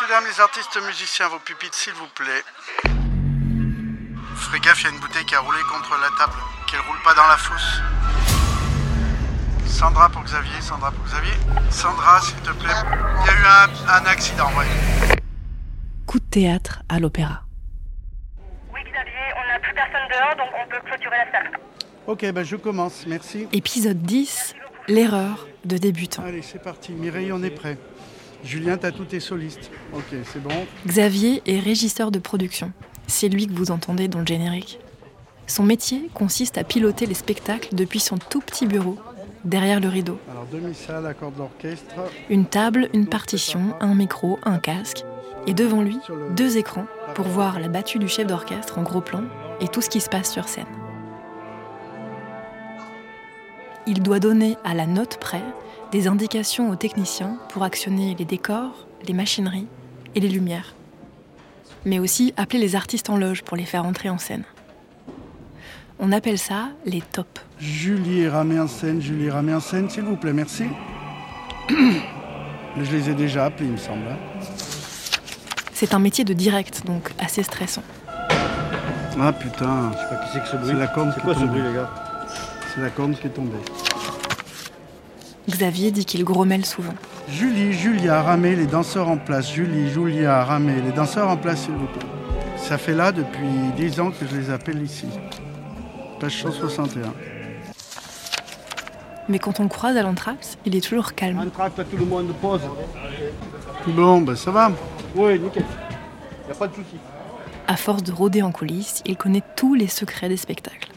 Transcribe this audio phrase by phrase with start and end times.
[0.00, 2.42] Messieurs, dames, les artistes musiciens, vos pupitres, s'il vous plaît.
[4.34, 6.96] Ferez gaffe, il y a une bouteille qui a roulé contre la table, qu'elle roule
[7.04, 7.82] pas dans la fosse.
[9.66, 11.34] Sandra pour Xavier, Sandra pour Xavier.
[11.70, 12.72] Sandra, s'il te plaît.
[13.20, 15.16] Il y a eu un, un accident, ouais.
[16.06, 17.42] Coup de théâtre à l'opéra.
[18.72, 21.60] Oui, Xavier, on n'a plus personne dehors, donc on peut clôturer la salle.
[22.06, 23.48] Ok, ben je commence, merci.
[23.52, 24.54] Épisode 10,
[24.88, 26.22] l'erreur de débutant.
[26.24, 26.92] Allez, c'est parti.
[26.92, 27.76] Mireille, on est prêt.
[28.44, 29.70] Julien, t'as tous tes solistes.
[29.94, 30.50] Ok, c'est bon.
[30.86, 32.72] Xavier est régisseur de production.
[33.06, 34.78] C'est lui que vous entendez dans le générique.
[35.46, 38.96] Son métier consiste à piloter les spectacles depuis son tout petit bureau,
[39.44, 40.18] derrière le rideau.
[40.30, 41.94] Alors, demi-salle, accord d'orchestre.
[42.28, 45.04] Une table, une partition, un micro, un casque.
[45.46, 45.98] Et devant lui,
[46.36, 49.24] deux écrans pour voir la battue du chef d'orchestre en gros plan
[49.60, 50.66] et tout ce qui se passe sur scène.
[53.86, 55.42] Il doit donner à la note près
[55.92, 59.66] des indications aux techniciens pour actionner les décors, les machineries
[60.14, 60.74] et les lumières.
[61.84, 64.44] Mais aussi appeler les artistes en loge pour les faire entrer en scène.
[65.98, 67.42] On appelle ça les tops.
[67.58, 70.64] Julie Ramé en scène, Julie Ramé en scène, s'il vous plaît, merci.
[71.70, 74.04] Je les ai déjà appelés, il me semble.
[74.08, 74.16] hein.
[75.72, 77.82] C'est un métier de direct, donc assez stressant.
[79.20, 80.68] Ah putain, Je sais pas qui c'est que ce bruit.
[80.68, 81.90] c'est la corne C'est quoi ce bruit, les gars?
[82.74, 83.58] C'est la corne qui est tombée.
[85.48, 86.94] Xavier dit qu'il grommelle souvent.
[87.28, 89.52] Julie, Julia, Ramé, les danseurs en place.
[89.52, 92.06] Julie, Julia, Ramé, les danseurs en place, s'il vous plaît.
[92.56, 95.06] Ça fait là depuis 10 ans que je les appelle ici.
[96.20, 97.12] Page 161.
[99.28, 101.38] Mais quand on le croise à l'entracte, il est toujours calme.
[101.38, 102.60] Entracte tout le monde, pause.
[103.88, 104.70] Bon, ben ça va.
[105.16, 105.64] Oui, nickel.
[106.48, 106.96] Y a pas de souci.
[107.66, 110.89] À force de rôder en coulisses, il connaît tous les secrets des spectacles.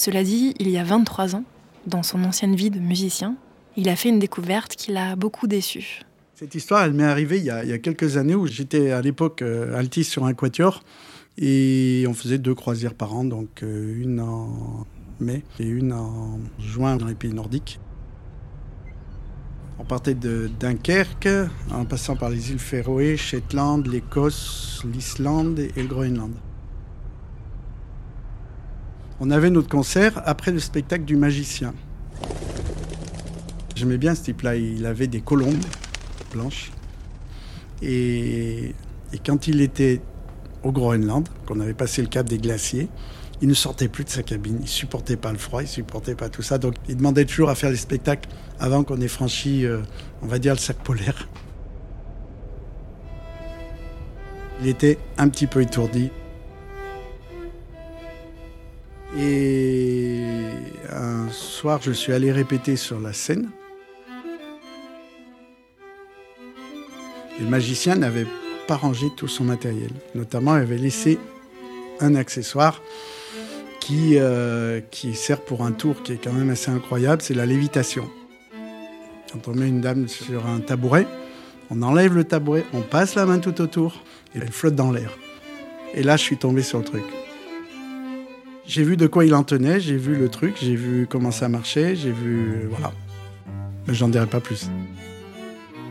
[0.00, 1.44] Cela dit, il y a 23 ans,
[1.86, 3.36] dans son ancienne vie de musicien,
[3.76, 6.00] il a fait une découverte qui l'a beaucoup déçu.
[6.34, 9.78] Cette histoire, elle m'est arrivée il y, a, quelques années où j'étais à l'époque euh,
[9.78, 10.82] altiste sur un quatuor
[11.36, 14.86] et on faisait deux croisières par an, donc euh, une en
[15.20, 17.78] mai et une en juin dans les pays nordiques.
[19.78, 21.28] On partait de Dunkerque
[21.70, 26.32] en passant par les îles Féroé, Shetland, l'Écosse, l'Islande et le Groenland.
[29.22, 31.74] On avait notre concert après le spectacle du magicien.
[33.76, 35.62] J'aimais bien ce type-là, il avait des colombes
[36.32, 36.72] blanches.
[37.82, 38.74] Et,
[39.24, 40.00] quand il était
[40.62, 42.88] au Groenland, qu'on avait passé le cap des glaciers,
[43.42, 44.58] il ne sortait plus de sa cabine.
[44.62, 46.56] Il supportait pas le froid, il supportait pas tout ça.
[46.56, 49.80] Donc il demandait toujours à faire les spectacles avant qu'on ait franchi, euh,
[50.22, 51.28] on va dire, le cercle polaire.
[54.62, 56.10] Il était un petit peu étourdi.
[59.18, 60.22] Et
[60.90, 63.50] un soir, je suis allé répéter sur la scène.
[67.40, 68.26] Le magicien n'avait
[68.68, 69.90] pas rangé tout son matériel.
[70.14, 71.18] Notamment, il avait laissé
[71.98, 72.80] un accessoire
[73.80, 77.46] qui, euh, qui sert pour un tour qui est quand même assez incroyable, c'est la
[77.46, 78.08] lévitation.
[79.32, 81.06] Quand on met une dame sur un tabouret,
[81.70, 84.04] on enlève le tabouret, on passe la main tout autour
[84.34, 85.16] et elle flotte dans l'air.
[85.94, 87.04] Et là, je suis tombé sur le truc.
[88.70, 91.48] J'ai vu de quoi il en tenait, j'ai vu le truc, j'ai vu comment ça
[91.48, 92.68] marchait, j'ai vu...
[92.70, 92.92] Voilà.
[93.88, 94.70] J'en dirai pas plus.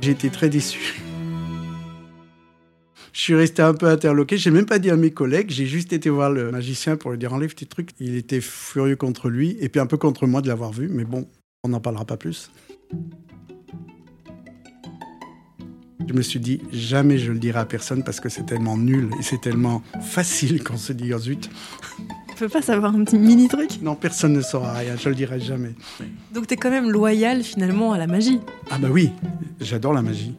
[0.00, 1.02] J'ai été très déçu.
[3.12, 4.36] Je suis resté un peu interloqué.
[4.36, 5.50] J'ai même pas dit à mes collègues.
[5.50, 7.90] J'ai juste été voir le magicien pour lui dire enlève tes trucs.
[7.98, 10.88] Il était furieux contre lui et puis un peu contre moi de l'avoir vu.
[10.88, 11.26] Mais bon,
[11.64, 12.52] on n'en parlera pas plus.
[16.06, 19.10] Je me suis dit jamais je le dirai à personne parce que c'est tellement nul
[19.18, 21.50] et c'est tellement facile qu'on se dit oh zut.
[22.38, 23.82] Tu peux pas savoir un petit mini truc?
[23.82, 24.94] Non, personne ne saura rien.
[24.94, 25.74] Je le dirai jamais.
[26.30, 28.38] Donc t'es quand même loyal finalement à la magie.
[28.70, 29.10] Ah bah oui,
[29.58, 30.36] j'adore la magie.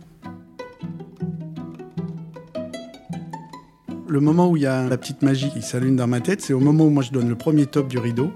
[4.07, 6.53] Le moment où il y a la petite magie qui s'allume dans ma tête, c'est
[6.53, 8.31] au moment où moi je donne le premier top du rideau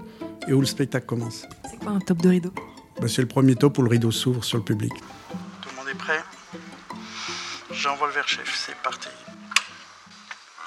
[0.46, 1.46] et où le spectacle commence.
[1.70, 2.52] C'est quoi un top de rideau?
[3.00, 4.92] Bah, c'est le premier top où le rideau s'ouvre sur le public.
[4.92, 6.22] Tout le monde est prêt?
[7.72, 9.08] J'envoie le vers chef, c'est parti.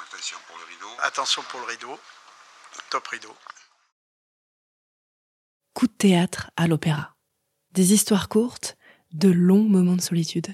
[0.10, 0.92] Attention pour le rideau.
[1.06, 2.00] Attention pour le rideau.
[2.90, 3.36] Top rideau.
[5.74, 7.16] Coup de théâtre à l'opéra.
[7.72, 8.78] Des histoires courtes,
[9.12, 10.48] de longs moments de solitude.